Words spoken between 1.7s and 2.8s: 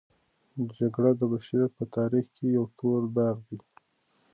په تاریخ کې یوه